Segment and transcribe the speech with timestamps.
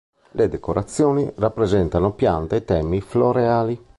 [0.31, 3.79] Le decorazioni rappresentano piante e temi floreali.